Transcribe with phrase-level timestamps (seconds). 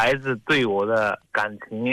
[0.00, 1.84] 孩子对我的感情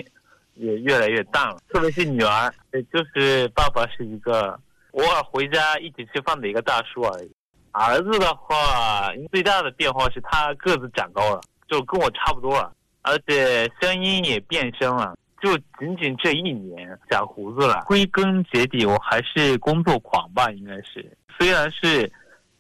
[0.54, 4.58] 也越来越淡了，特别是女儿，也就是爸爸是一个
[4.92, 7.30] 偶尔回家一起吃饭的一个大叔而已。
[7.74, 15.14] 儿子的话，最大的变化是他个子长高了，就跟我差不多了，而且声音也变声了。
[15.42, 17.84] 就仅仅这一年长胡子了。
[17.86, 21.06] 归根结底，我还是工作狂吧，应该是。
[21.38, 22.10] 虽然是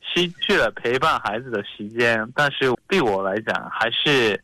[0.01, 4.43] 失去了陪伴孩子的时间，但是对我来讲，还是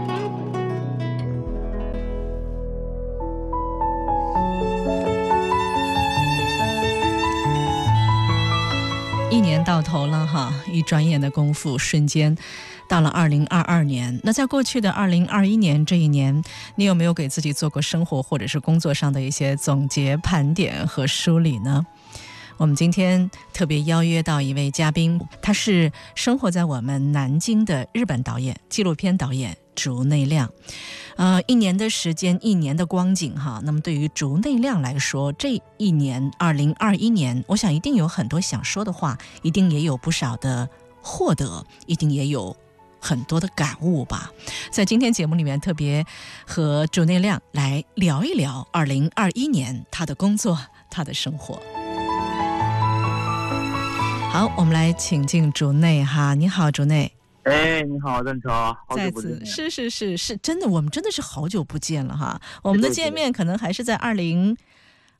[9.63, 12.35] 到头了哈，一转眼的功夫，瞬间。
[12.87, 16.43] 到了二零二二年，那在过去的二零二一年这一年，
[16.75, 21.85] 你有没有给自己做过生活或者是工作上的一些总结、盘点和梳理呢？
[22.57, 30.47] 我们今天特别邀约到一位嘉宾，他是生活在我们南京的日本导演、纪录片导演竹内亮。
[31.15, 33.59] 呃，一年的时间，一年的光景哈。
[33.63, 40.69] 那么对于竹内亮来说，这一年二零二一年，我想一定有很多想说的话，一定也有不少的
[41.01, 42.55] 获得，一定也有。
[43.03, 44.31] 很多的感悟吧，
[44.69, 46.05] 在今天节目里面特别
[46.45, 50.55] 和竹内亮来聊一聊二零二一年他的工作、
[50.87, 51.59] 他的生活。
[54.31, 57.11] 好，我们来请进竹内哈，你好，竹内。
[57.43, 62.39] 哎，你好，邓超，再次是是是是真的，我们真的是好久不见了哈。
[62.61, 64.57] 我们的见面可能还是在二零。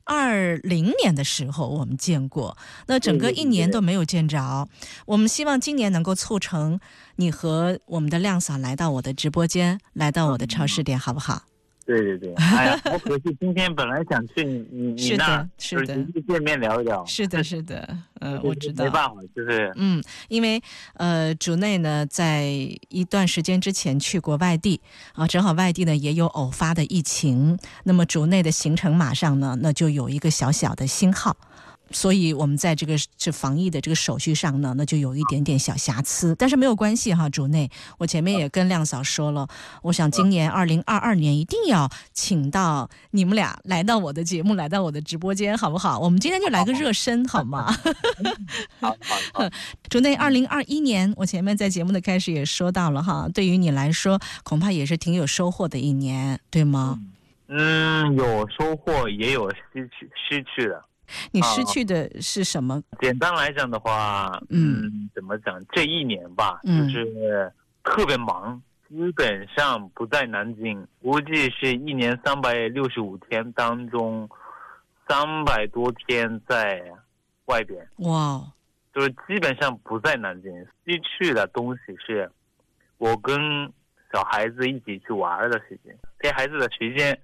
[0.04, 2.56] 二零年的时候我们见过，
[2.88, 4.68] 那整个一年都没有见着。
[5.06, 6.80] 我们希望今年能够促成
[7.14, 11.42] 你和我们的亮嫂来到我的直播间，来到我的超市店，好不好？
[11.92, 17.04] 对对对， 哎呀，好可惜，今天本来想去你你你那，是的，是的，见面聊一聊。
[17.04, 17.86] 是的， 是的，
[18.20, 18.84] 嗯，我知道。
[18.84, 20.62] 没办法，就是嗯，因为
[20.94, 22.44] 呃，主内呢在
[22.88, 24.80] 一段时间之前去过外地
[25.14, 31.36] 啊，正好外地呢也有偶发的疫情，那么主内的行程马上呢那就有一个小小的星号。
[31.92, 37.28] 所以，我们在这个这防疫的这个手续上呢，那就有一点点小瑕疵，但是没有关系哈。
[37.28, 39.46] 主内，我前面也跟亮嫂说了，
[39.82, 45.98] 我想今年二零二二年一定要请到你们俩来到我的节目，来到我的直播间，好不好？
[45.98, 47.72] 我们今天就来个热身，好吗？
[48.80, 48.96] 好，
[49.32, 49.44] 好，
[49.88, 57.00] 主内，二零二一年，我前面在节目的开始也说到了哈，对于你来说，恐怕也是挺有收获的一年，对吗？
[57.48, 60.82] 嗯，有收获，也有失去，失去的。
[61.30, 62.82] 你失去的是什么？
[63.00, 65.60] 简单来讲的话，嗯，怎么讲？
[65.72, 67.52] 这一年吧，就是
[67.84, 70.86] 特别忙，基本上不在南京。
[71.00, 74.28] 估计是一年三百六十五天当中，
[75.08, 76.82] 三百多天在
[77.46, 77.86] 外边。
[77.98, 78.42] 哇，
[78.94, 80.50] 就是基本上不在南京。
[80.84, 82.30] 失去的东西是，
[82.98, 83.36] 我跟
[84.12, 87.18] 小孩子一起去玩的时间，陪孩子的时间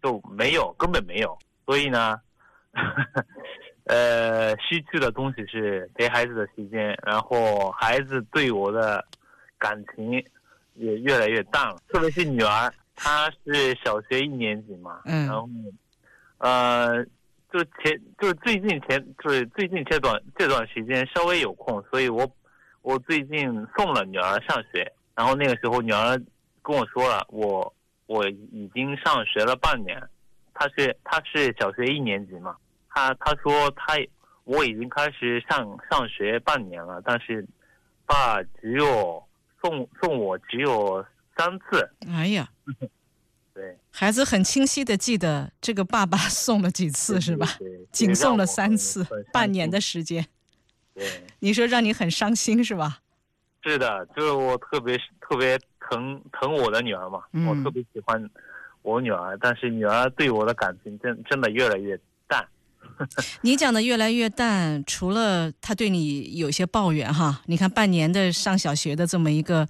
[0.00, 1.38] 都没有，根本没有。
[1.66, 2.20] 所以呢。
[3.84, 9.02] 呃，失去的东西是陪孩子的时间，然后孩子对我的
[9.56, 10.12] 感情
[10.74, 11.76] 也越来越淡了。
[11.88, 15.48] 特别是女儿，她是小学一年级嘛，嗯，然后
[16.36, 17.02] 呃，
[17.50, 22.30] 就前就是最近前就是最近这段这段时间稍微有空，所以我
[22.82, 26.20] 我最近送了女儿上学，然后那个时候女儿
[26.62, 27.74] 跟我说了，我
[28.06, 29.98] 我已经上学了半年。
[30.58, 32.56] 他是他是小学一年级嘛，
[32.88, 33.94] 他他说他
[34.42, 37.46] 我已经开始上上学半年了，但是
[38.04, 39.22] 爸只有
[39.62, 41.04] 送送我只有
[41.36, 41.88] 三次。
[42.08, 42.48] 哎呀，
[43.54, 47.46] 对，孩子很清晰的记得这个爸爸送了几次是吧？
[47.92, 50.26] 仅送了三次，半年的时间。
[50.92, 51.06] 对，
[51.38, 52.98] 你说让你很伤心是吧？
[53.62, 58.28] 是的，就是我特别特别疼疼我的女儿嘛，我特别喜欢。
[58.88, 62.46] 我女儿，但是女儿对我的感情真真的越来越淡。
[63.42, 69.68] 你讲的越来越淡，除了她对你有些抱怨哈，你看半年的上小学的这么一个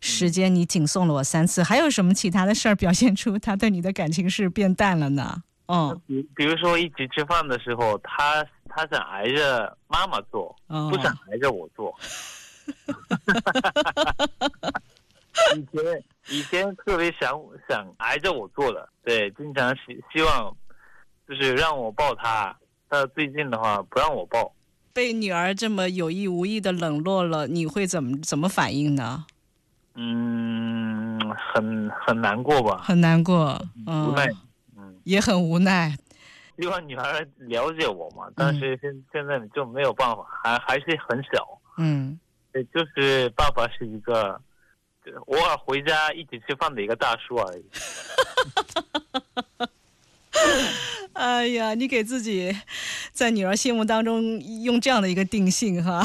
[0.00, 5.42] 时间，你仅送了我三次，还有什么其他的事儿表现出她对你的感情是变淡了呢？
[5.66, 11.94] 哦， 比比如说一起吃饭的时候，她她想挨着妈妈坐，不想挨着我坐。
[15.56, 20.56] 以前以前特别想想挨着我坐的，对，经常希希望
[21.28, 22.56] 就是让我抱他，
[22.88, 24.52] 但最近的话不让我抱。
[24.92, 29.24] 被女儿这么有意无意的冷落了，你会怎么怎么反应呢？
[29.94, 32.78] 嗯，很很难过吧？
[32.84, 34.28] 很难过，嗯无奈，
[34.76, 35.96] 嗯，也很无奈。
[36.60, 41.60] 希望女儿了解我嘛，但是现现在就没有办法，还还是很小。
[41.76, 42.18] 嗯，
[42.74, 44.40] 就是爸爸是一个
[45.26, 47.64] 偶尔回家一起吃饭的一个大叔而已。
[51.14, 52.56] 哎呀，你给自己
[53.12, 56.00] 在女儿心目当中用这样的一个定性哈。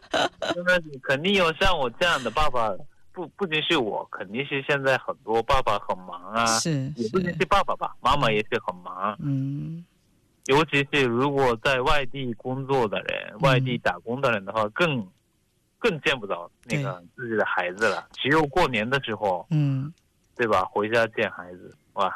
[0.54, 2.70] 真的肯定有像我这样的爸爸，
[3.12, 6.44] 不不仅是我，肯定是现在很多爸爸很忙啊。
[6.58, 9.16] 是，也不仅是爸爸吧，妈妈也是很忙。
[9.22, 9.84] 嗯。
[10.46, 15.06] 尤其是如果在外地工作的人、外地打工的人的话，更
[15.78, 18.06] 更见不着那个自己的孩子了。
[18.12, 19.92] 只有过年的时候，嗯，
[20.36, 20.64] 对吧？
[20.64, 22.12] 回家见孩子，哇。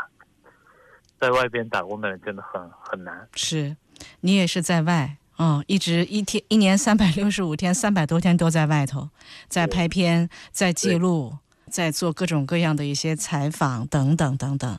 [1.21, 3.29] 在外边打工的人真的很很难。
[3.37, 3.77] 是，
[4.23, 9.09] 你也是在外，嗯，一直一天一年三百六十五天，三百多天都在外头，
[9.47, 11.39] 在拍片，在记录，
[11.73, 14.79] 在做各种各样的一些采访等等等等。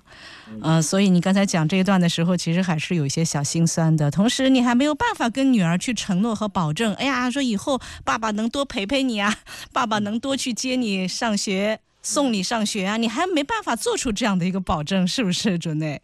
[0.61, 4.11] 呃，所以你刚才讲这一段的时候，其实还是有一些小心酸的。
[4.11, 9.35] 同时，你还没有办法跟女儿去承诺和保证，哎呀，说以后爸爸能多陪陪你啊，
[9.73, 16.01] 爸爸能多去接你上学，送你上学啊，你还没办法做出这样的一个保证，是不是，准内？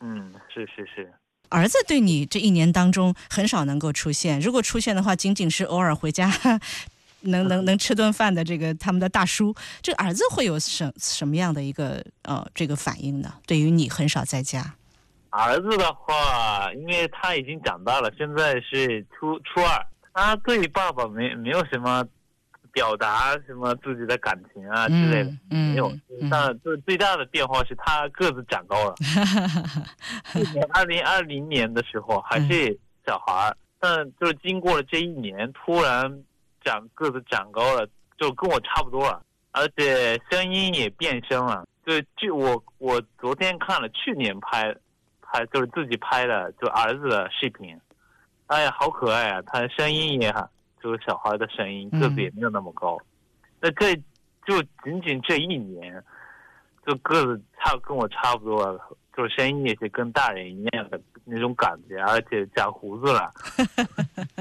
[0.00, 1.12] 嗯，是是是，
[1.50, 6.32] 儿子对你这一年当中很少能够出现，如果出现的话，仅仅是偶尔回家，
[7.22, 13.34] 能 能能吃顿饭的这个他们的大叔，这儿子会有什什么样的一个呃这个反应呢？
[13.46, 14.74] 对于你很少在家，
[15.30, 22.04] 儿子的话，因为他已经长大了，现在是初初二，他对爸爸没没有什么。
[22.74, 25.92] 表达什么自己的感情啊之类的没有，
[26.30, 28.94] 但最最大的变化是他个子长高了。
[30.32, 32.74] 去年二零二零年的时候还是
[33.06, 36.10] 小孩儿，但就是经过了这一年，突然
[36.64, 37.86] 长个子长高了，
[38.18, 39.22] 就跟我差不多了，
[39.52, 41.66] 而且声音也变声了。
[41.84, 44.74] 就就我我昨天看了去年拍
[45.20, 47.78] 拍就是自己拍的就儿子的视频，
[48.46, 50.48] 哎呀好可爱啊，他声音也好。
[50.82, 52.98] 就是小孩的声音，个子也没有那么高，
[53.60, 53.94] 那这
[54.44, 56.02] 就仅仅这一年，
[56.84, 58.80] 就个子差跟我差不多，
[59.16, 63.30] 就是声音也是跟大人一样的那种感觉，而且长胡子了，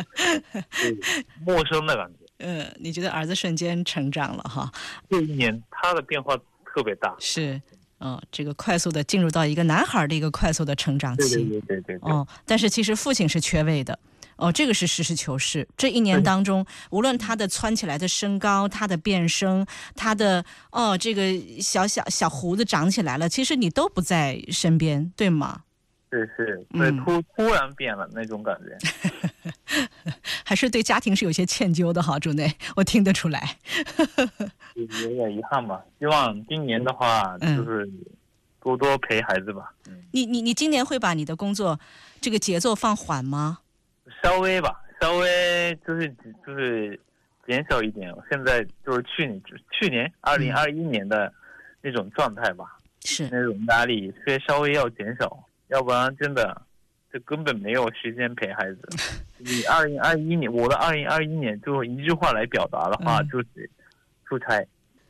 [1.46, 2.26] 陌生的感觉。
[2.40, 4.72] 嗯，你觉得儿子瞬间成长了哈？
[5.10, 6.36] 这一年他的变化
[6.66, 7.16] 特别大。
[7.20, 7.62] 是，
[8.00, 11.36] 嗯，这个快速的进入到一个男孩的一个快速的成长期。
[11.36, 12.12] 对对对对对。
[12.12, 14.00] 哦，但是其实父亲是缺位的。
[14.38, 15.68] 哦，这个是实事求是。
[15.78, 19.64] 这一年当中，无论他的蹿起来的身高，他的变声，
[19.96, 21.32] 他的哦，这个
[21.62, 25.62] 小小小胡子长起来了，其实你都不在身边，对吗？
[26.12, 28.78] 是是，对，突突然变了那种感觉，
[30.46, 33.58] 还是对家庭是有些歉疚的哈，主内，我听得出来。
[34.76, 37.90] 有点遗憾吧，希望今年的话就是
[38.62, 39.74] 多多陪孩子吧。
[40.12, 41.80] 你你你今年会把你的工作
[42.20, 43.60] 这个节奏放缓吗？
[44.22, 46.14] 稍微吧，稍微就是
[46.46, 47.00] 就是
[47.48, 48.14] 减少一点。
[48.30, 49.42] 现在就是去年，
[49.72, 51.32] 去年二零二一年的
[51.82, 54.14] 那种状态吧，是那种压力，
[54.46, 55.42] 稍微要减少，
[55.72, 56.62] 要不然真的
[57.12, 58.82] 就根本没有时间陪孩子。
[59.40, 63.70] 你二零二一年，我的二零二一年，就一句话来表达的话，就是
[64.26, 64.64] 出差，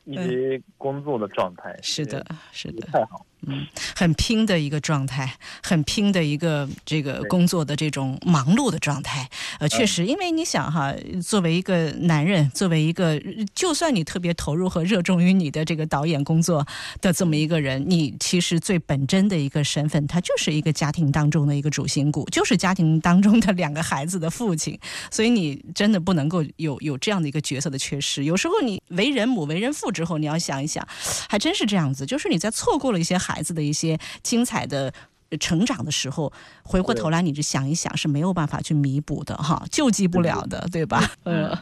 [0.04, 1.78] 一直工作的状态。
[1.82, 3.26] 是的，是的，太好。
[3.48, 9.28] 嗯，很拼的一个状态，很拼的一个这个工作的这种忙碌的状态。
[9.58, 13.20] 呃，确实，因为你想哈，作为一个男人，作为一个，
[13.52, 16.64] 就算你特别投入和热衷于你的这个导演工作
[17.00, 24.78] 的这么一个人，你其实最本真的一个身份，他就是一个家庭当中的一个主心骨，就是家庭当中的两个孩子的父亲。
[25.10, 28.22] 所以你真的不能够有有这样的一个角色的缺失。
[28.22, 30.86] 有时候你为人母、为人父之后，你要想一想，
[31.28, 33.31] 还真是这样子，就是你在错过了一些孩。
[33.32, 34.92] 孩子的一些精彩的
[35.40, 36.30] 成长的时候，
[36.62, 41.10] 回过头来，你就想一想，是没有办法去弥补的哈，救济不了的，对吧？
[41.24, 41.56] 嗯，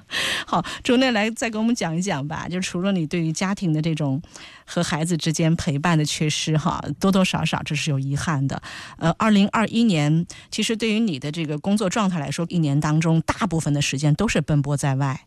[0.44, 2.48] 好，周内来再给我们讲一讲吧。
[2.48, 4.20] 就除了你对于家庭的这种
[4.66, 8.60] 和孩子之间陪伴的缺失哈，多多少少这是有遗憾的。
[8.98, 15.20] 呃，二零二一年，其实对于你的这个工作状态来说，一年当中大部分的时间都是奔波在外。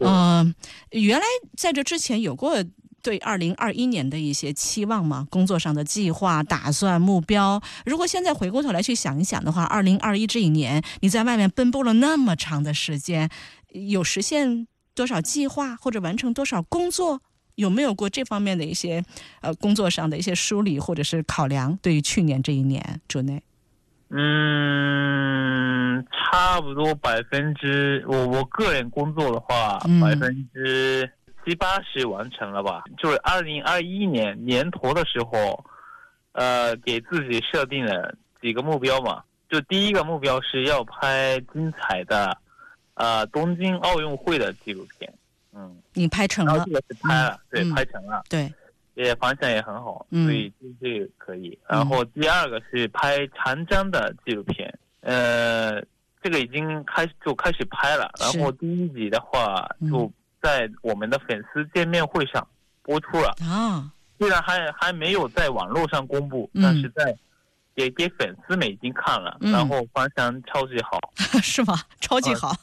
[0.00, 0.52] 嗯，
[0.90, 1.24] 原来
[1.56, 2.64] 在这之前有过。
[3.06, 5.28] 对二零二一年的一些期望吗？
[5.30, 7.62] 工作上的计划、打算、目标。
[7.84, 13.30] 如果现在回过头来去想一想的话，二零二一这一年你在外面奔波了那么长的时间，
[13.70, 17.22] 有实现多少计划或者完成多少工作？
[17.54, 19.04] 有没有过这方面的一些
[19.40, 21.78] 呃工作上的一些梳理或者是考量？
[21.80, 23.40] 对于去年这一年，主内，
[24.10, 31.08] 嗯，差不多百分之我我个人工作的话，百分之
[31.46, 32.82] 七八十完成了吧。
[32.98, 35.64] 就是二零二一年年头的时候，
[36.32, 38.12] 呃，给自己设定了
[38.42, 39.22] 几个目标嘛。
[39.48, 42.36] 就第一个目标是要拍精彩的，
[42.94, 45.10] 呃，东京奥运会的纪录片。
[45.54, 46.64] 嗯，你拍成了？
[46.66, 48.22] 这个是拍了，对，拍成了。
[48.28, 48.52] 对。
[48.94, 50.50] 也反响也很好，所以
[50.80, 51.58] 这个可以。
[51.68, 55.78] 然后第二个是拍长江的纪录片，呃，
[56.22, 58.10] 这个已经开就开始拍了。
[58.18, 60.10] 然后第一集的话就
[60.46, 62.46] 在我们的粉丝见面会上
[62.82, 63.34] 播出了。
[63.40, 67.16] 啊，虽然还还没有在网络上公布，但是在
[67.74, 71.00] 给给粉丝们已经看了，然后反响超级好，
[71.42, 71.76] 是吗？
[72.00, 72.54] 超级好，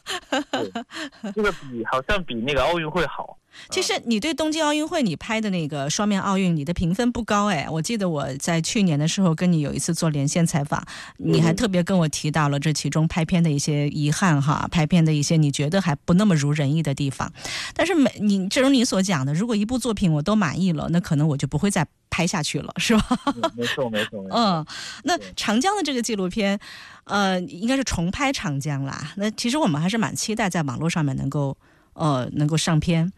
[1.36, 3.38] 这个比好像比那个奥运会好。
[3.70, 7.68] 其实你对东京奥运会你拍的那个双面奥运，你的评分不高哎。
[7.70, 10.84] 我记得我在去年的时候跟你有一次做连线采访，
[11.18, 17.32] 你还特别跟我提到了这其中拍片的一些遗憾哈，拍片的一些你觉得还不那么如人意的地方。
[17.74, 23.20] 但是每你正如你所讲的，如果一部作品我都满意了，那可能我就不会再拍下去了，是吧？
[23.56, 24.26] 没错没错。
[24.32, 24.66] 嗯，
[25.04, 26.60] 那长江的这个纪录片，
[27.06, 29.14] 呃，应该是重拍长江啦。
[29.16, 31.58] 那其实我们还是蛮期待在网络上面能够
[31.94, 33.12] 呃能够上片。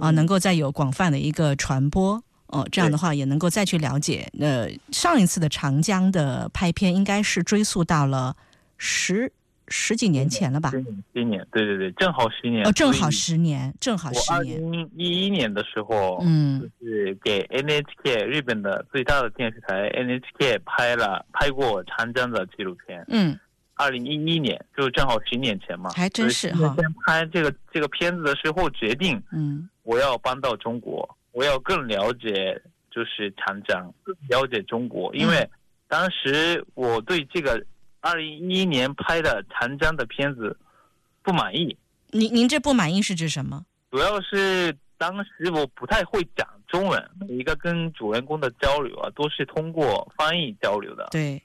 [0.00, 4.26] 啊，能够再有广泛的一个传播，哦，这样的话也能够再去了解。
[4.40, 8.34] 呃，上一次的长江的拍片应该是追溯到了
[8.78, 9.30] 十
[9.68, 10.70] 十几年前了吧？
[11.14, 12.66] 十年，对对对，正好十年。
[12.66, 14.56] 哦，正好十年，正好十年。
[14.56, 23.04] 二零一一年的时候，嗯，就是给 NHK 日本的最大的电视台 NHK 拍了拍过长江的纪录片。
[23.08, 23.38] 嗯。
[23.76, 26.76] 二零一一年，就正好十年前嘛，还真是哈。
[26.78, 32.60] 先拍这个这个片子的时候，决定，嗯，我要搬到中国，我要更了解
[32.90, 33.92] 就是长江，
[34.28, 35.48] 了解中国，因为
[35.88, 37.64] 当时我对这个
[38.00, 40.56] 二零一一年拍的长江的片子
[41.22, 41.76] 不满意。
[42.08, 43.64] 您您这不满意是指什么？
[43.90, 51.08] 主要是当时我不太会讲中文，每一个跟主人公的交流啊，都是通过翻译交流的。
[51.10, 51.42] 对。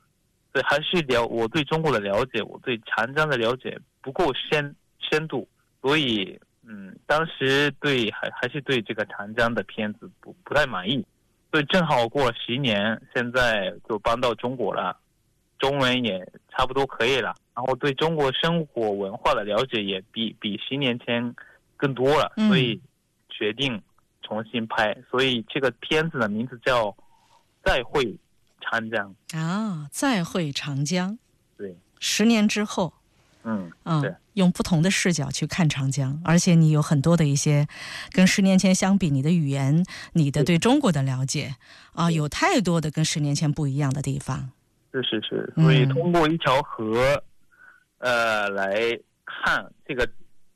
[0.51, 5.45] 对，还是了我对中国的了解，我对长江的了解不够深深度，
[5.81, 11.05] 所以嗯，当时对还还是对这个长江的片子不不太满意，
[11.51, 14.97] 所以正好过了十年，现在就搬到中国了，
[15.59, 16.19] 中文也
[16.49, 21.35] 差不多可以了，然后对中国生活文化的了解也比比十年前
[21.77, 22.81] 更多了，所以
[23.29, 23.81] 决定
[24.21, 26.87] 重新拍，所以这个片子的名字叫
[27.63, 28.03] 《再会》。
[28.67, 29.15] 长江。
[29.33, 31.19] 啊，再会长江。
[31.55, 32.91] 对，十年之后，
[33.47, 37.67] 嗯嗯，用不同的视角去看长江，而且你有很多的一些
[38.11, 41.55] 跟十年前相比，你的语言、你的对中国的了解
[41.93, 44.49] 啊，有太多的跟十年前不一样的地方。
[44.91, 47.23] 是是是，所以通过一条河，
[47.99, 50.09] 呃，来看这个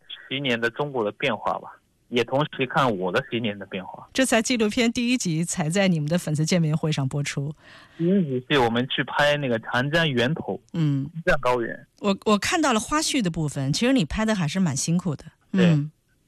[0.08, 1.79] 十年的中国的变化吧。
[2.10, 4.08] 也同时看我的十年的变化。
[4.14, 7.54] 这才纪录片第一集才在你们的粉丝见面会上播出。
[7.98, 11.88] 第一集是我们去拍那个长江源头，嗯，金藏高原。
[12.00, 15.24] 我我看到了花絮的部分，其实你拍的还是蛮辛苦的。
[15.52, 15.78] 对，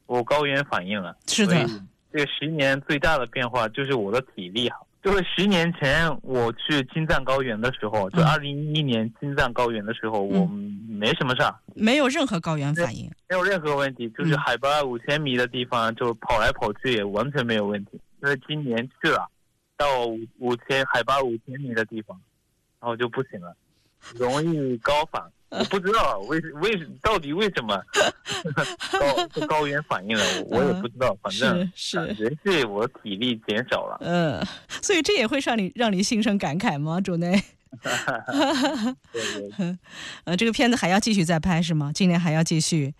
[0.05, 1.15] 我高原反应了。
[1.27, 1.67] 是的，
[2.11, 4.87] 这个十年最大的变化就是我的体力好。
[5.03, 10.45] 就是十年前我去青藏高原的时候，就二零一一年青藏高原的时候，我
[10.87, 17.99] 没什么事儿，没有任何高原反应，没有任何问题，就是海拔五千米的地方，就跑来跑去也完全没有问题。
[18.21, 19.27] 因为今年去了，
[19.75, 22.19] 到五五千海拔五千米的地方，
[22.79, 23.55] 然后就不行了，
[24.15, 25.23] 容易高反。
[25.51, 27.77] 我不知道为为到底为什么
[29.37, 33.97] 高高原反应了，我也不知道，反正是人是我体力减少了。
[34.01, 34.41] 嗯，
[34.81, 37.43] 所以这也会让你让你心生感慨吗，主内？
[40.23, 41.91] 呃，这个片子还要继续再拍是吗？
[41.93, 42.93] 今年还要继续？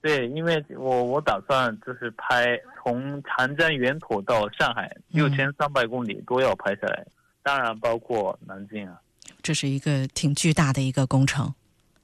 [0.00, 7.06] 对，因为我我打算就是拍从长江源头到上海六千三百公里都要拍下来，
[7.42, 8.98] 当然包括南京啊。
[9.42, 11.54] 这是一个挺巨大的一个工程。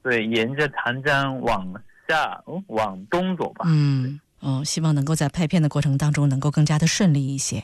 [0.01, 1.65] 对，沿着长江往
[2.07, 3.65] 下往东走吧。
[3.67, 7.63] 嗯，哦，希望能够在拍片的过程当中能够更加的顺利一些。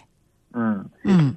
[0.53, 1.35] 嗯嗯，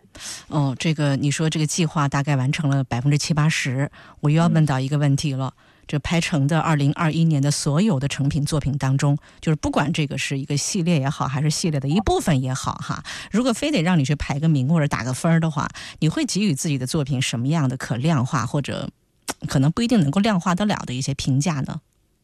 [0.49, 3.91] 哦，这个你说这个计划大概完成了百分之七八十，
[4.21, 5.53] 我又要问到一个问题了：
[5.89, 13.03] 这拍成的二零二一年的所有的成品作品当中，就是不管这个是一个系列也好，还是系列的一部分也好，哈，
[13.33, 18.89] 如果非得让你去排个名或者打个分的话，你会给予自己的作品什么样的可量化或者？
[19.49, 21.81] 可能不一定能够量化得了的一些评价呢？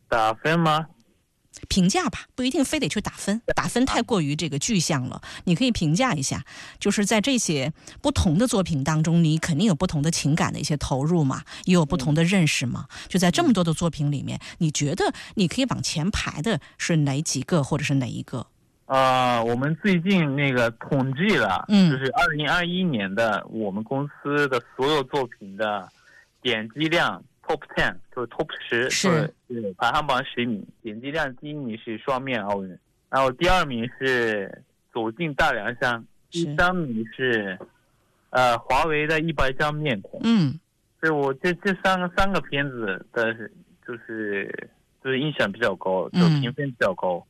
[0.08, 0.86] 打分吗？
[1.68, 5.22] 评价吧，不一定非得去打分，打分太过于这个具象了。
[5.44, 6.44] 你可以评价一下，
[6.80, 12.86] 就是在这些不同的作品当中，你肯定有不同的情感的一些投入嘛，也有不同的认识嘛。
[13.08, 18.46] 就在这么多的作品里面，你觉得你可以往前排的是哪几个，或者是哪一个？
[18.86, 25.88] 啊，我们最近那个统计了，嗯，就是二零二一年的我们公司的所有作品的
[26.44, 27.24] 点击量。
[27.46, 29.30] Top ten 就是 Top 十，是
[29.76, 32.70] 排行榜十名，点击量第一名是双面奥运，
[33.10, 37.58] 然后第二名是走进大凉山，第三名是
[38.30, 40.18] 呃华为的一百张面孔。
[40.24, 40.58] 嗯，
[40.98, 43.34] 所以我这这三个三个片子的，
[43.86, 44.70] 就是
[45.04, 47.22] 就是印象比较高，就评分比较高。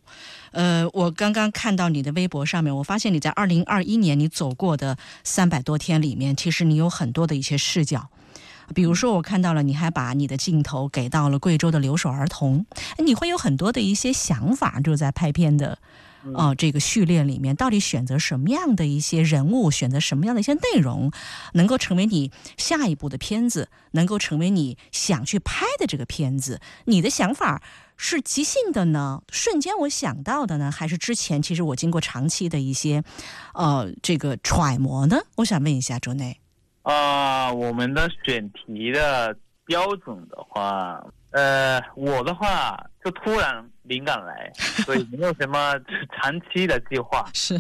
[0.53, 8.09] 呃，我刚刚看到你的微博上面，我发现你在二零二一年你走过的三百多天里面，其实你有很多的一些视角。
[8.75, 12.65] 比如说，我看到了，你还把你的镜头给到了贵州的留守儿童，
[12.99, 15.79] 你会有很多的一些想法，就在拍片的，
[16.35, 21.13] 哦，这个序列里面，到底选择什么样的一些人物，选择什么样的一些内容，
[21.53, 26.61] 能够成为你下一部的片子，能够成为你想去拍的这个片子？
[26.87, 27.63] 你的想法
[27.97, 33.05] 是即兴的呢，瞬间我想到的呢，还是之前其实我经过长期的一些，
[33.53, 35.19] 呃，这个揣摩呢？
[35.37, 36.41] 我想问一下周内。
[36.85, 44.53] 啊，我们的选题的标准的话，呃，我的话就突然灵感来，
[44.85, 45.75] 所以没有什么
[46.13, 47.59] 长期的计划，是，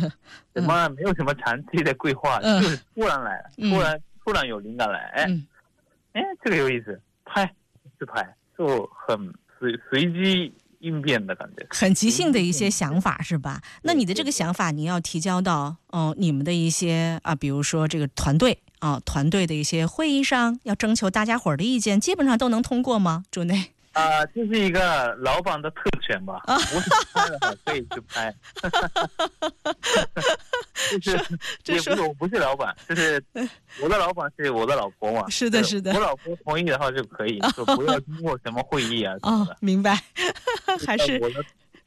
[0.54, 5.24] 什么没有什么长期的规划，就是突然来，突然突然有灵感来，哎，
[6.12, 7.50] 哎，这个有意思，拍
[7.98, 13.62] 自拍，就很随随机应变的感觉，很即兴的一些想法是吧？
[13.84, 18.58] 那你的这个想法，你要提交到哦，你们的一些啊，比如说这个团队。
[18.84, 23.24] 啊，团队的一些会议上要征求大家伙儿的意见，基本上都能通过吗？
[23.30, 26.42] 主内 啊，这是一个老板的特权吧？
[26.44, 26.80] 啊，我
[27.14, 28.34] 拍的话可以去拍，
[31.00, 31.16] 就是
[31.72, 33.24] 也不是我不是老板，就是
[33.80, 35.30] 我的老板是我的老婆嘛。
[35.30, 39.56] 是的，是的，我老婆同意的话就可以，就不要经过什么会议啊什么的。
[39.60, 39.98] 明白，
[40.86, 41.42] 还是我的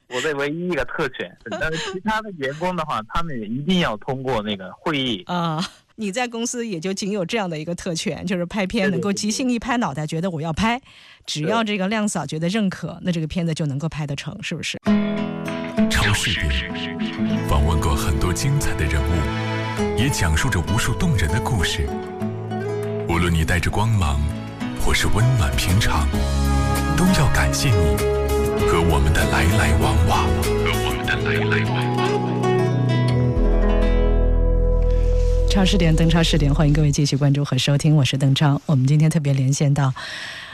[0.08, 1.38] 我的唯一一个特权。
[1.62, 5.64] 但是其他的员工的话，他们一定要通过那个会议啊。
[6.00, 10.79] 你在公司也就仅有这样的一个特权，就是拍片能够即兴一拍脑袋，觉得我要拍，
[11.25, 14.77] 只要这个亮嫂觉得认可，那这个片子就能够拍得成，是不是？
[15.90, 16.50] 超市里
[17.50, 21.90] 访问过很多精彩的人物，也讲述着无数动人的故事。
[23.10, 24.22] 无论你带着光芒，
[24.79, 26.07] 或是温暖平常，
[26.96, 27.98] 都要感谢你
[28.68, 31.87] 和我们的来来往往，和我们的来来往
[35.57, 38.61] 超视点，邓超视点，欢迎各位继续关注和收听，我是邓超。
[38.67, 39.91] 我们今天特别连线到，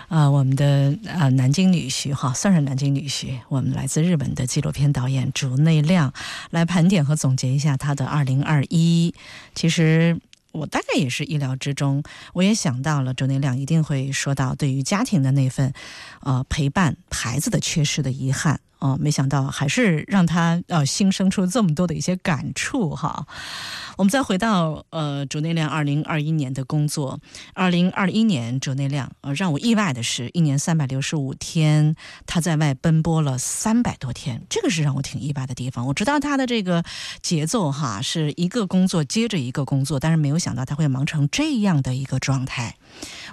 [0.08, 6.14] 啊，我们的啊南京女婿哈，算是南京女婿，我们来自日本的纪录片导演竹内亮，
[6.52, 9.14] 来盘点和总结一下他的二零二一。
[9.54, 10.18] 其实
[10.54, 15.74] 我大概也是意料之中，我也想到了竹内亮一定会说到对于家庭的那份，
[16.22, 18.62] 呃，陪伴孩子的缺失的遗憾。
[18.84, 23.26] 哦，没想到还是让他呃新生出这么多的一些感触哈。
[23.96, 27.18] 我们再回到呃主内亮二零二一年的工作，
[27.54, 35.88] 二零二一年主内亮呃让我意外的是，一年三百六十五天他在外奔波了三百多天，这个是让我挺意外的地方。
[35.88, 36.84] 我知道他的这个
[37.22, 42.76] 节奏哈是一个工作接着一个工作，但是没有想到他会忙成这样的一个状态。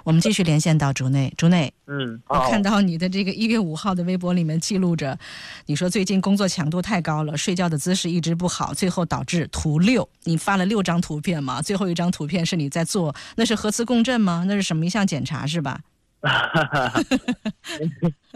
[0.03, 5.19] 我们继续连线到竹内，竹内，嗯，我看到你的这个一月五号的微博里面记录着，
[5.65, 11.61] 你说最近工作强度太高了，睡觉的姿势一直不好，最后导致图六，你发了六张图片嘛？
[11.61, 14.43] 最后一张图片是你在做，那是核磁共振吗？
[14.47, 15.79] 那是什么一项检查是吧？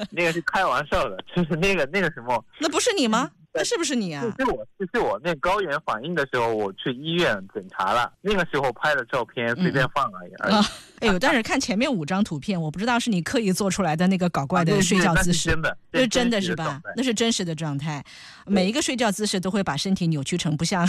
[0.09, 3.29] 那个是开玩笑的，就是那个那个什么，那不是你吗？
[3.55, 4.21] 那是不是你啊？
[4.37, 5.19] 是我，是我。
[5.23, 8.11] 那高原反应的时候，我去医院检查了。
[8.21, 10.33] 那个时候拍的照片，随便放而已。
[10.53, 11.17] 啊，哎呦！
[11.17, 15.49] 但是看前面五张图片，我不知道是你刻意做出来的那个搞怪的睡觉姿势。
[15.49, 16.81] 真的，那是真的是吧？
[16.97, 18.03] 那是真实的状态。
[18.45, 20.87] 每一个睡觉姿势都会把身体扭曲成不像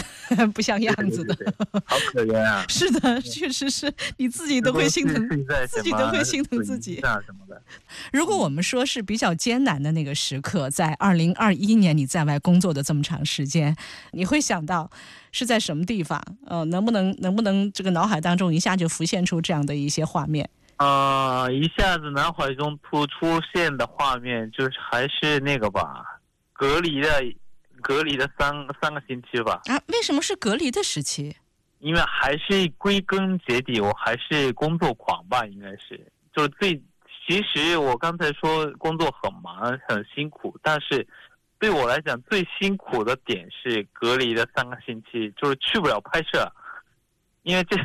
[0.52, 1.36] 不像样子的。
[1.84, 2.64] 好可怜啊！
[2.68, 5.28] 是的，确实是你自己都会心疼，
[5.68, 6.96] 自己都会心疼自己。
[7.00, 7.62] 什么的。
[8.12, 13.76] 如果我们说是比较艰难的那个时刻，在二零二一年你在外工作的这么长时间，
[14.12, 14.90] 你会想到
[15.30, 16.18] 是在什么地方？
[16.46, 20.48] 呃，能不能能不能这个脑海当中一下就浮现出这样的一些画面？
[20.76, 26.02] 啊，一下子脑海中突出现的画面就是还是那个吧，
[26.54, 27.10] 隔离的
[27.82, 29.60] 隔离的三三个星期吧。
[29.66, 31.36] 啊，为什么是隔离的时期？
[31.80, 36.82] 因为还是归根结底，我还是工作狂吧，应该是就是最。
[37.28, 41.04] 其实我刚才说工作很忙很辛苦，但是
[41.58, 46.46] 对我来讲最辛苦的点是隔离的三个星期，就是去不了拍摄，
[47.44, 47.76] 因为这，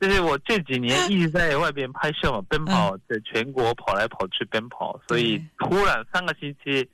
[0.00, 6.88] 就是我这几年一直在外边拍摄嘛， 奔跑在全国跑来跑去奔跑，所以突然三个星期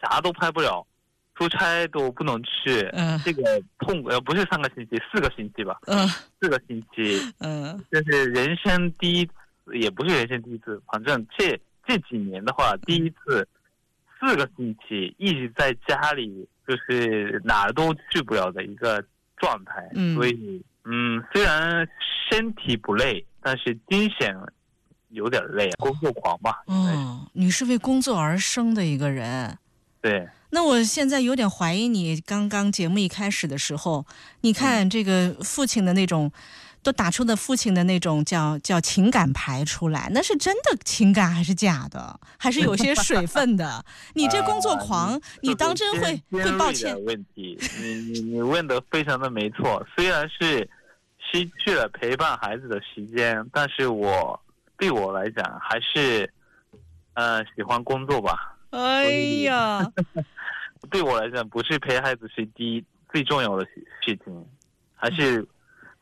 [0.00, 0.86] 啥都拍不了，
[1.34, 3.42] 出差都不能去，嗯，这个
[3.80, 6.06] 痛呃不是三个星期，四个星期吧，嗯，
[6.40, 9.32] 四个星期，嗯，这是人生第一次，
[9.72, 13.46] 也不是人生第一次，反正这这几年的话，第一次。
[14.20, 19.02] 四个星期一直在家里，就是哪儿都去不了的一个
[19.36, 19.88] 状态。
[19.94, 21.88] 嗯，所以，嗯，虽然
[22.30, 24.36] 身体不累，但是精神
[25.08, 26.62] 有点累，工作狂吧。
[26.66, 29.56] 嗯，你是为工作而生的一个人。
[30.00, 30.28] 对。
[30.50, 34.06] 那我现在有点怀疑你，刚刚节目一开始的时候，
[34.40, 36.30] 你看这个父亲的那种。
[36.82, 42.18] 都打出的父亲的那种叫叫情感牌出来，那是真的情感还是假的？
[42.38, 43.84] 还是有些水分的？
[44.14, 46.96] 你这工作狂，你当真会会抱歉？
[47.04, 49.84] 问题，你你你问的非常的没错。
[49.96, 50.68] 虽然是
[51.18, 54.40] 失去了陪伴孩子的时间，但是我
[54.78, 56.32] 对我来讲还是
[57.14, 58.56] 呃喜欢工作吧。
[58.70, 59.04] 哎
[59.44, 59.84] 呀，
[60.90, 63.86] 对我来讲，不是陪孩子是第一最重要的事
[64.24, 64.46] 情，
[64.94, 65.46] 还是。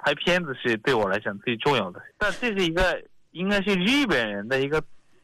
[0.06, 4.80] 拍片子是对我来讲最重要的，但这是一个应该是日本人的一个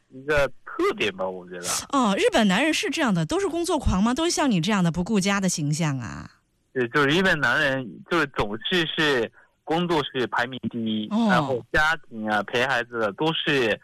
[0.09, 1.67] 一个特点吧，我觉得。
[1.93, 4.13] 哦，日本男人是这样的，都是工作狂吗？
[4.13, 6.29] 都是像你这样的不顾家的形象啊？
[6.73, 9.31] 对，就是日本男人，就是总是是
[9.63, 13.81] 工作是排名第一，然后家庭啊陪孩子的都是。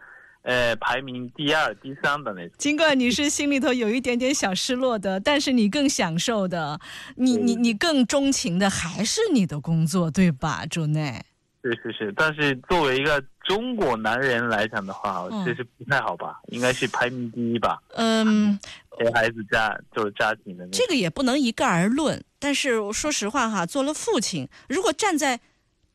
[0.48, 2.50] 呃，排名第二、第三的那种。
[2.56, 6.80] 尽管你是心里头有一点点小失落的，但是你更享受的，
[7.16, 11.22] 你你你更钟情的还是你的工作，对吧，朱内？
[11.62, 16.40] 是是是，但是作为一个中国男人来讲的话，其实不太好吧？
[16.46, 17.78] 应该是排名第一吧？
[17.96, 18.58] 嗯，
[18.96, 20.66] 陪孩子家就是家庭的。
[20.72, 25.40] 这个也不能一概而论，但是说实话哈，做了父亲，如果站在。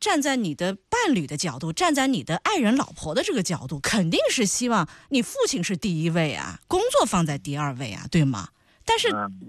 [0.03, 8.49] 站在你的伴侣的角度，站在你的爱人、老婆的这个角度，肯定是希望你父亲是第一位啊，工作放在第二位啊，对吗？
[8.83, 9.07] 但是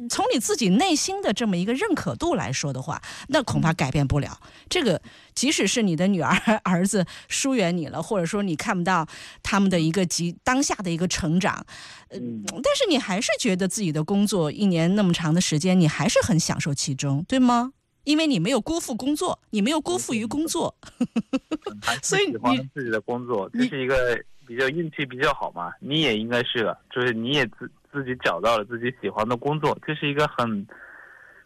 [0.08, 4.38] 从你自己内心的这么一个认可度来说的话，那恐怕改变不了。
[4.68, 5.02] 这个
[5.34, 6.30] 即使是你的女儿、
[6.62, 9.04] 儿子疏远你了，或者说你看不到
[9.42, 11.66] 他们的一个及当下的一个成长，
[12.10, 17.72] 嗯，但是你还是觉得自己的工作一年那么长的时间，你还是很享受其中，对吗？
[18.04, 20.74] 因为你没有辜负工作，你没有辜负于工作，
[22.02, 25.72] 所以喜欢自己的工作，这是一个比较运气比较好嘛。
[25.80, 30.66] 你也应该是的，就是你也自自己找到了自己喜欢的工作，这是一个很。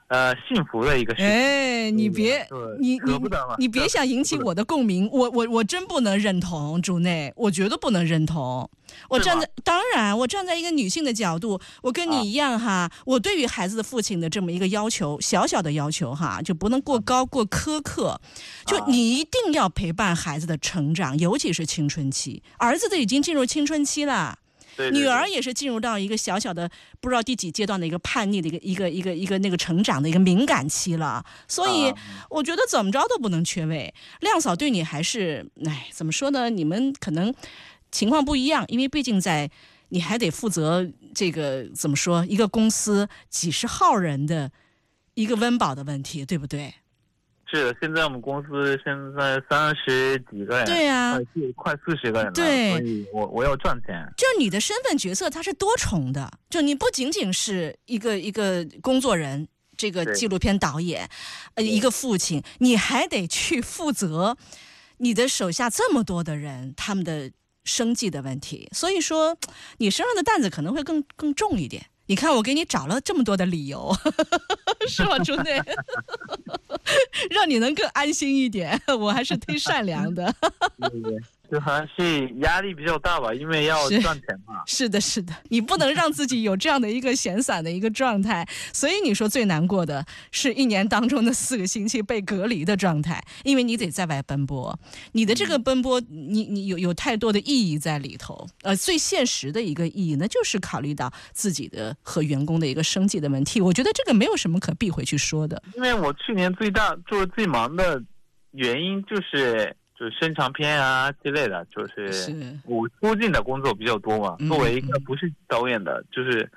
[0.09, 1.23] 呃，幸福的一个事。
[1.23, 2.47] 哎，你别，
[2.81, 3.21] 你你
[3.59, 8.71] 你别想引起我的共鸣，我我我真不能认同，主内，我绝对不能认同。
[9.11, 18.19] 我站在，当然，我站在一个女性的角度，我跟你一样哈，我对于孩子的父亲的这么一个要求，小小的要求哈，就不能过高过苛刻，
[18.65, 24.39] 就你一定要陪伴孩子的成长，尤其是青春期，儿子都已经进入青春期了。
[24.93, 31.93] 女儿也是进入到一个小小的不知道第几阶段的一个叛逆的一个一个一个一个那个成长的一个敏感期了，所以
[32.31, 33.93] 我觉得怎么着都不能缺位。
[34.21, 36.51] 亮嫂对你还是哎，怎么说呢？
[36.51, 37.35] 你们可能
[37.91, 39.51] 情况不一样，因为毕竟在
[39.89, 44.51] 你还得负责这个怎么说一个公司几十号人的
[45.15, 46.75] 一个温饱的问题，对不对？
[47.51, 51.19] 是，现在我们公司现在三十几个人，对呀，
[51.57, 54.07] 快四十个人了，对，所以我我要赚钱。
[54.17, 61.09] 就你的身份角色，它是多重的，就你不仅仅是一个一个工作人，这个纪录片导演，
[61.55, 64.37] 呃，一个父亲，你还得去负责
[64.99, 67.31] 你的手下这么多的人他们的
[67.65, 69.39] 生计的问题，所以说
[69.79, 71.87] 你身上的担子可能会更更重一点。
[72.11, 73.95] 你看，我给你找了这么多的理由，
[74.89, 75.61] 是吧，朱内？
[77.31, 80.35] 让你能更安心一点，我还是忒善良的。
[81.51, 84.63] 就好像是压力比较大吧，因为要赚钱嘛。
[84.67, 88.47] 是的，是的，你不能让自己有这样的一个闲散的一个状态。
[88.73, 94.79] 所以你说最难过的是一年当中的四个星期被隔离的状态，因为你得在外奔波，
[95.13, 98.47] 你的这个奔波，你你有有太多的意义在里头。
[98.63, 103.61] 呃，最现实的一个意义，呢就是考虑到自己的和员工的一个生计的问题。
[103.61, 105.63] 我觉得这个没有什么可避讳去说的。
[105.77, 108.03] 因为我去年最大就是最忙的
[108.53, 109.75] 原因就是。
[109.99, 112.33] 就是宣传片啊之类的，就是
[112.65, 114.37] 我出镜的工作比较多嘛。
[114.47, 116.49] 作为一个不是导演的，就是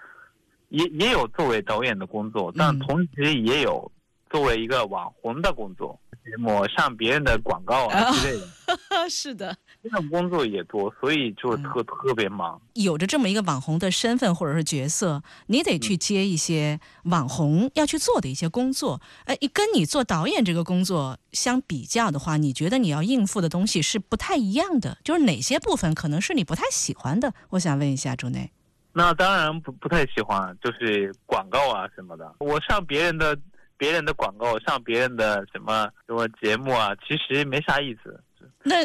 [0.69, 3.91] 也也有作为导演的工作，但同时也有
[4.29, 8.47] 作为一个网红的工作，节目上别人的广告啊之类的。
[9.09, 12.61] 是的，这种工作也多，所以就特特别忙。
[12.73, 19.01] 有着这么一个网红的身份或者是角色，你得去接一些网红要去做的一些工作。
[19.25, 24.99] 哎，跟你做导演这个工作相比较的话，你觉得你要应付的东西是不太一样的？
[25.03, 27.33] 就是哪些部分可能是你不太喜欢的？
[27.49, 28.51] 我想问一下朱内。
[28.93, 32.35] 那当然不不太喜欢，就是广告啊什么的。
[32.39, 33.35] 我上别人的
[33.77, 38.21] 别人的广告，上别人的什么什么节目啊，其实没啥意思。
[38.63, 38.75] 那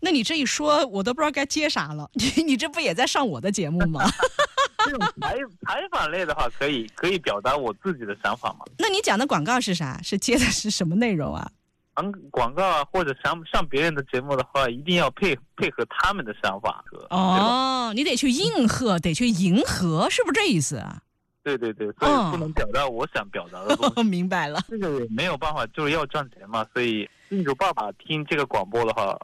[0.00, 2.08] 那你这一说，我都不知道该接啥了。
[2.14, 4.02] 你你这不也在上我的节目吗？
[4.84, 5.36] 这种采
[5.66, 8.64] 采访类的话，可以可以表达我自己的想法吗？
[8.78, 10.00] 那你讲的广告是啥？
[10.02, 11.50] 是接的是什么内容啊？
[11.94, 16.84] 广广告啊，或者上上别人的节目的话，一定要配配合他们的想法。
[17.10, 21.02] 哦，你得去应和，得去迎合，是不是这意思啊？
[21.56, 24.02] 对对对，所以不能表达我想表达的东西。
[24.10, 26.66] 明白了，这个也没有办法，就是要赚钱嘛。
[26.74, 29.18] 所以金主爸爸听这个广播的话，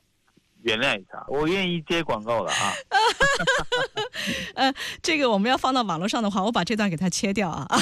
[0.63, 2.73] 原谅一下，我愿意接广告的啊。
[4.55, 7.67] 呃，这个我们要放到网络上的话，我把这段给他切掉啊。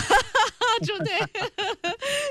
[0.84, 1.12] 朱队，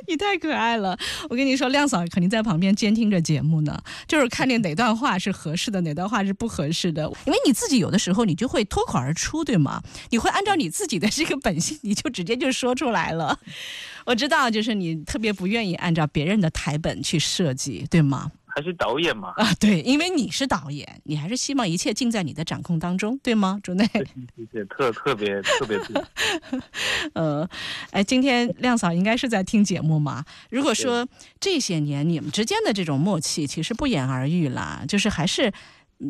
[0.08, 0.98] 你太可爱了！
[1.30, 7.04] 我跟你说，亮嫂肯定在旁边监听着节目呢，就是看见哪段话是合适的，哪段话是不合适的。
[7.26, 9.82] 因为你自己有的时候你就会脱口而出，对吗？
[10.10, 13.40] 你会按照你自己的这个本性，你就直接就说出来了。
[14.06, 18.32] 我知道，就是你特别不愿意按照别人的台本去设计，对吗？
[18.54, 19.34] 还是导演嘛？
[19.38, 23.60] 啊，对，因为你是导演，你还是希望一切尽在你的掌控当中，对吗？
[23.64, 24.06] 朱内，谢
[24.52, 26.04] 谢，特特别特别对。
[27.14, 27.48] 呃，
[27.92, 30.24] 哎，今天亮嫂应该是在听节目嘛？
[30.50, 31.08] 如果说
[31.40, 34.84] 这些年你们之间的这种默契，其实不言而喻啦。
[34.88, 35.52] 就是还是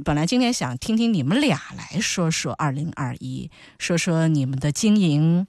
[0.03, 5.47] 本来今天想听听你们俩来说说二零二一，说说你们的经营。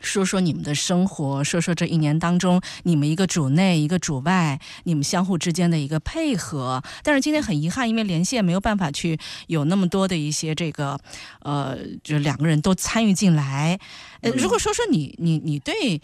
[0.00, 6.82] 说说你们的生活，说说这一年当中你们一个主内一个主外，你们相互之间的一个配合。
[7.02, 10.98] 但是今天很遗憾，因为连线没有办法去有那么多的一些这个，
[11.40, 13.78] 呃，就是两个人都参与进来。
[14.22, 16.00] 呃，如果说说你你你对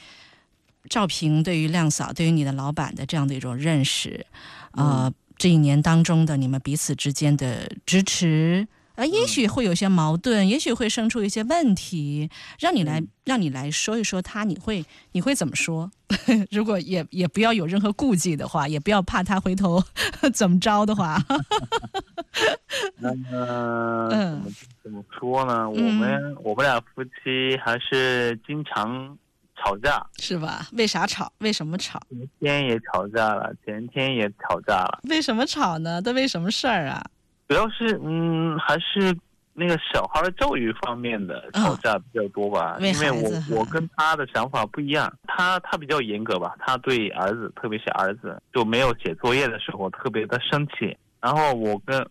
[0.89, 4.27] 赵平、对于亮嫂、对于你的老板的这样的一种认识，
[4.73, 8.69] 呃，这一年当中的你们彼此之间的支持。
[8.97, 15.91] 啊，也许会有些矛盾，也许会生出一些问题，让你来，让你来说一说他，你会，你会怎么说？
[16.51, 19.83] 如果也也不要有任何顾忌的话，也不要怕他回头
[20.33, 21.23] 怎么着的话。
[22.99, 24.43] 那么，怎么
[24.85, 25.69] 怎么说呢？
[25.69, 29.17] 我们我们俩夫妻还是经常
[29.57, 30.67] 吵架，是吧？
[30.73, 31.31] 为啥吵？
[31.39, 32.01] 为什么吵？
[32.09, 35.01] 昨天也吵架了，前天也吵架了。
[35.05, 36.01] 为什么吵呢？
[36.01, 37.05] 都为什么事儿啊？
[37.49, 39.17] 主要是嗯，还是
[39.53, 42.77] 那个小孩的教育方面的吵架比较多吧。
[42.81, 50.97] 因为我我跟他的想法不一样，他他比较严格吧，他对儿子，特别是儿子，就没有写作业的时候特别的生气。
[51.21, 52.05] 然后我跟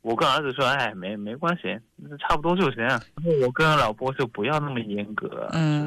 [0.00, 1.78] 我跟儿子说，哎，没没关系，
[2.18, 2.82] 差不多就行。
[2.82, 5.48] 然后我跟老婆就，不要那么严格。
[5.52, 5.86] 嗯，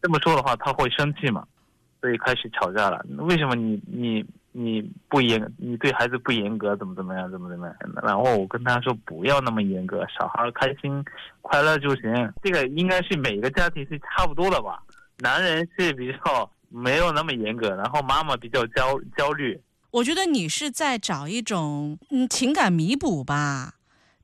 [0.00, 1.44] 这么说的话他会生气嘛，
[2.00, 3.04] 所以开始吵架了。
[3.18, 4.24] 为什么你你？
[4.60, 7.76] 你不严，你对孩子不严格，怎么怎么样，怎么怎么样？
[8.02, 11.04] 然后我跟他说不要那么严格，小孩开心
[11.42, 12.32] 快乐就行。
[12.42, 14.82] 这个应该是每个家庭是差不多的吧？
[15.18, 19.60] 男人是比较没有那么严格，然后妈妈比较焦焦虑。
[19.92, 23.74] 我觉得你是在找一种嗯情感弥补吧。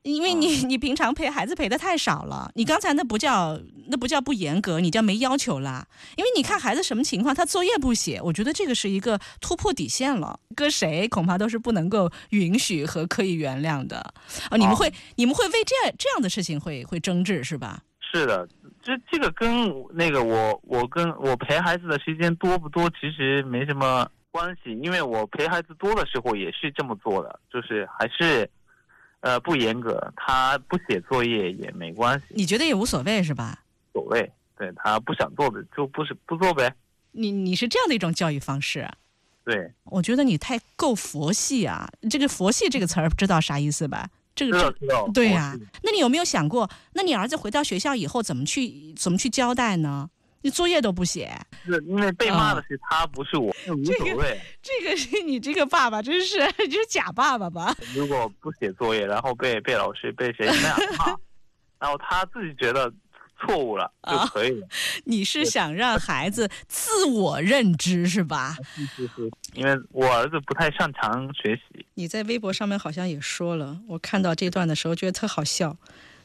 [0.05, 5.85] 因为你 你平常陪孩子陪的太少了，你刚才那不叫那不叫不严格，你叫没要求啦。
[6.15, 13.97] 因为你看孩子什么情况，他作业不写，我觉得这个是一个突破底线了，搁谁恐怕都是不能够允许和可以原谅的。
[14.49, 17.81] 啊，你们会你们会为这样这样的事情会会争执是吧？
[18.13, 18.47] 是的，
[18.83, 28.47] 这这个跟那个我我跟我陪孩子的时间多不多其实没什么关系，因为我陪孩子多的时候也是这么做的，就是还是。
[29.25, 32.25] 呃，不严格，他不写作业也没关系。
[32.29, 33.59] 你觉得也无所谓是吧？
[33.91, 36.71] 所谓，对他不想做的就不是不做呗。
[37.11, 38.87] 你你是这样的一种教育方式？
[39.43, 41.89] 对，我觉得你太够佛系啊！
[42.07, 44.07] 这个“佛系”这个词儿知道啥意思吧？
[44.35, 45.07] 这个知道。
[45.11, 50.11] 对呀，那你有没有想过，那你儿子回到学校以后怎么去怎么去交代呢？
[50.45, 54.39] 你作业都不写，是因为被骂的是他，不是我，无所谓。
[54.61, 57.75] 这个是你这个爸爸，真是就是假爸爸吧？
[57.95, 61.05] 如果不写作业，然后被被老师被谁那样骂，
[61.79, 62.93] 然后他自己觉得
[63.39, 64.67] 错误了就可以了。
[65.05, 68.55] 你是想让孩子自我认知是吧？
[68.75, 71.83] 是是是，因为我儿子不太擅长学习。
[71.95, 75.75] 你在微博上面好像也说了，我看到这段的时候觉得特好笑。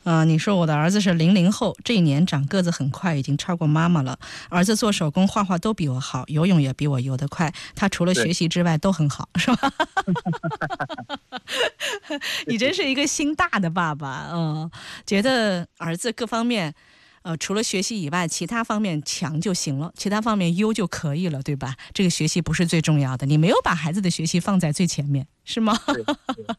[0.04, 4.18] 啊，你说我的儿子是零零后，这一年长个子很快，已经超过妈妈了。
[4.48, 7.52] 儿子做手工、画画都比我好，游泳也比我游得快。
[7.74, 9.70] 他除了学习之外都很好，是吧？
[12.46, 14.70] 你真是一个心大的爸爸，嗯，
[15.06, 16.74] 觉得儿子各方面。
[17.22, 21.76] 呃，除了学习以外，其他方面强就行了，其他方面优就可以了，对吧？
[21.92, 25.78] 这个学习不是最重要的，你没有把孩子的学习放在最前面，是吗？
[25.87, 25.92] 是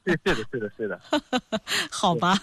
[0.05, 1.01] 是的，是的，是的。
[1.89, 2.39] 好吧。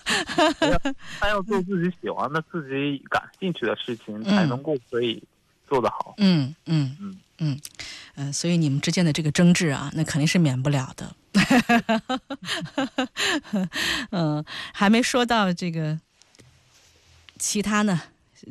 [1.20, 5.22] 他要做自己喜欢的、自己感兴趣的事情，才能够可以
[5.68, 6.14] 做得好。
[6.18, 7.60] 嗯嗯嗯嗯
[8.16, 11.14] 嗯，所以你们之间的这个争执啊，那肯定是免不了的。
[14.10, 16.00] 嗯，还没说到这个。
[17.38, 18.02] 其他呢？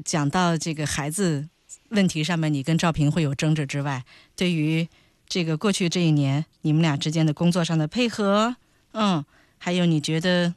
[0.03, 1.47] 讲到这个孩子
[1.89, 4.03] 问题上面，你跟赵平会有争执之外，
[4.35, 4.87] 对于
[5.27, 8.57] 这个过去这一年你们俩之间的工作上的配合，
[8.91, 9.23] 嗯，
[9.57, 10.53] 还有你觉得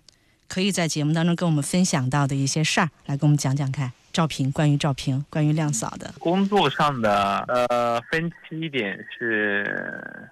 [0.48, 3.92] 可以在节目当中跟我们分享到的一些事儿，来跟我们讲讲看。
[4.12, 10.28] 赵平，关于赵平，关于亮嫂的工作上的呃分歧点是，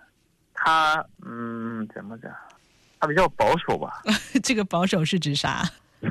[0.53, 2.33] 他嗯怎么讲？
[2.99, 4.03] 他比较保守吧？
[4.43, 5.71] 这个保守是指啥？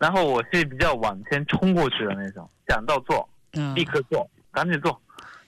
[0.00, 3.28] 然后我是比较往前冲过去的那种，想到做，
[3.74, 4.98] 立刻做，赶紧做。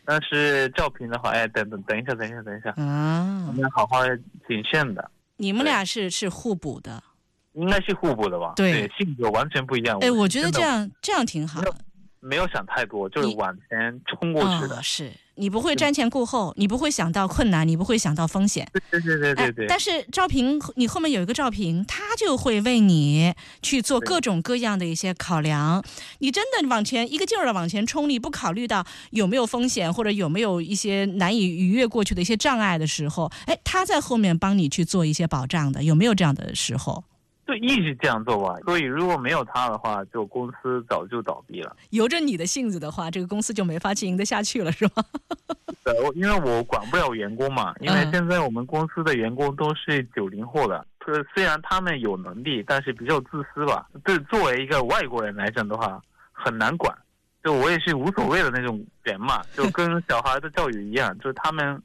[0.04, 4.04] 但是赵平的话，哎，等等等一下，等一下，等一下，啊，我们好好
[4.46, 5.10] 谨慎的。
[5.38, 7.02] 你们俩是是互补的，
[7.54, 8.52] 应该是互补的吧？
[8.54, 9.98] 对，性格完全不一样。
[10.00, 11.62] 哎，我觉得这样这样挺好。
[12.20, 14.82] 没有想太多，就是往前冲过去的。
[14.82, 18.68] 是你不会瞻前顾后，你不会想到困难，你不会想到风险。
[18.90, 19.66] 对对对对对。
[19.66, 25.82] 但是赵平，你后面有一个赵平，他就会为你去做各种各样的一些考量。
[26.18, 37.02] 你真的往前一个劲儿的往前冲，你不考虑到有没有风险或者有没有一些难以逾越过去的一些障碍的时候，哎，他在后面帮你去做一些保障的，有没有这样的时候？
[37.52, 41.76] 就一直这样做吧，所以如果没有他的话，就公司早就倒闭了。
[41.90, 45.04] 由着你的性子的话，这个公司就没法经营得下去了，是吗？
[45.84, 50.86] 对，因为我管不了员工嘛，因为现在我们公司的员工都是九零后的，
[51.34, 53.86] 虽然他们有能力，但是比较自私吧。
[54.04, 56.00] 对，作为一个外国人来讲的话，
[56.32, 56.96] 很难管。
[57.44, 61.82] 就我也是无所谓的那种人嘛，就跟小孩的教育一样，就是他们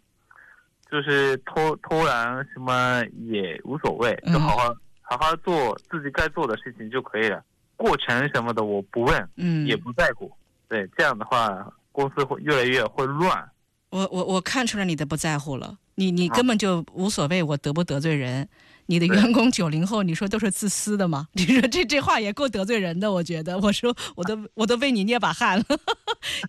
[0.89, 4.73] 就是偷偷懒什么也无所谓，就好好。
[5.09, 7.41] 好好做自己该做的事情就可以了，
[7.75, 10.29] 过程什么的我不问，嗯，也不在乎。
[10.67, 13.49] 对，这样的话公司会越来越会乱。
[13.89, 18.47] 我我我看出来你的不在乎了，你你根本就无所谓我得不得罪人。
[18.87, 21.27] 你的员工九零后，你说都是自私的吗？
[21.33, 23.57] 你说这这话也够得罪人的，我觉得。
[23.59, 25.65] 我说我都我都为你捏把汗了。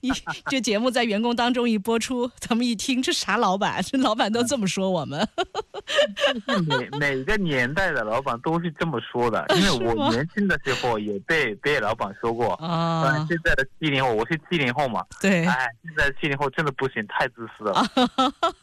[0.03, 0.11] 你
[0.47, 3.83] 这节目在员工当中一播出，他们一听这啥老板？
[3.83, 5.27] 这老板都这么说我们。
[6.67, 13.27] 每 每个年代的老板都是这么说的，因为我年轻的时候也被被老板说过啊。
[13.29, 15.05] 现在的七零后，我是七零后嘛。
[15.21, 15.45] 对。
[15.45, 17.85] 哎，现在七零后真的不行，太自私了。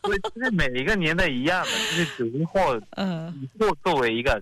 [0.04, 3.50] 所以其实每一个年代一样的，就是九零后， 嗯。
[3.84, 4.42] 作为一个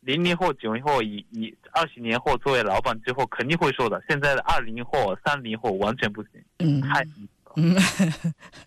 [0.00, 4.02] 零零后、九零后，以以二十年后作为老板之后，肯定会说的。
[4.08, 7.06] 现在的二零后、三零后完全不行，嗯，太
[7.56, 7.76] 嗯，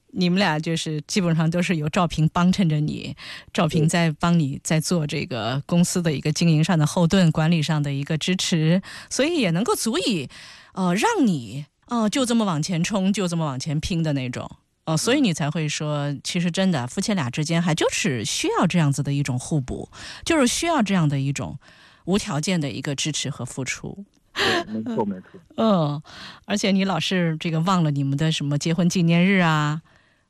[0.07, 3.15] 你们俩就是基本上都是由赵平帮衬着你，
[3.51, 10.29] 赵平在帮你在做这个公司的一个经营上的后盾、管理上的一个支持，所以也能够足以，
[10.73, 14.49] 呃，让你哦就这么往前冲，就这么往前拼的那种。
[14.87, 19.89] 哦，所以你才会说，其实真的夫妻俩之间还就是需要这样子的一种互补，
[20.23, 21.59] 就是需要这样的一种
[22.05, 24.05] 无条件的一个支持和付出。
[24.33, 25.27] 对，没错没错。
[25.57, 26.01] 嗯，
[26.45, 29.81] 而且你老是这个忘了你们的什么结婚纪念日啊，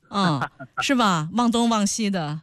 [0.09, 0.41] 嗯，
[0.81, 1.29] 是吧？
[1.33, 2.41] 忘东忘西的。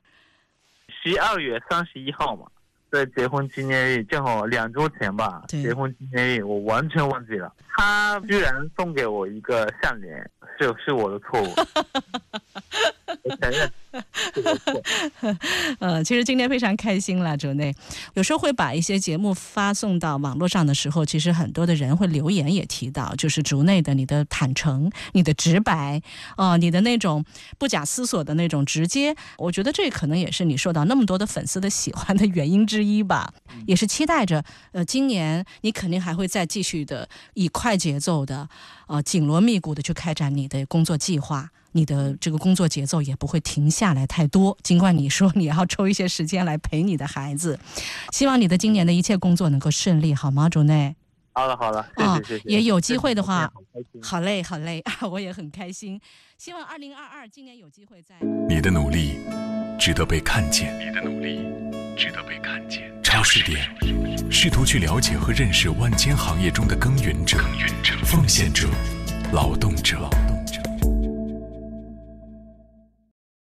[1.03, 2.47] 十二月三十一号嘛，
[2.93, 5.43] 在结婚纪念日正好两周前吧。
[5.49, 10.31] 结婚纪念日我完全忘记了，他居然送给我一个项链。
[10.57, 11.47] 是是我的错误，
[13.25, 13.73] 我承认。
[15.81, 17.75] 呃，其实今天非常开心了，哲内。
[18.15, 26.01] 有时候会把一些节目发送到网络上的时候，其实很多的人会留言也提到，就是竹内的你的坦诚、你的直白，
[26.37, 27.25] 哦，你的那种
[27.59, 29.17] 不假思索的那种直接。
[29.39, 33.33] 我觉得这可能也是你受到那么多的粉丝的喜欢的原因之一吧。
[33.67, 38.47] 也是期待着，呃，今年你肯定还会再继续的以快快节奏的。
[38.87, 44.55] 呃，紧锣密鼓的去开展你的工作计划，你的这个工作节奏也不会停下来太多。
[44.63, 47.59] 尽管你说你要抽一些时间来陪你的孩子，
[48.13, 50.95] 希望你的今年的一切工作能够顺利，好吗，主内？
[51.35, 52.49] 好了好了，谢谢谢谢。
[52.49, 53.51] 也有机会的话，
[54.01, 56.01] 好嘞好嘞， 我也很开心。
[56.39, 58.15] 希望二零二二今年有机会再。
[58.49, 59.19] 你的努力
[59.79, 60.73] 值得被看见。
[60.79, 61.41] 你的努力
[61.97, 62.91] 值得被看见。
[63.03, 63.69] 超市店，
[64.31, 67.39] 试图去了解和认识万千行业中的耕耘者、
[68.05, 68.69] 奉献者、
[69.33, 70.09] 劳动者。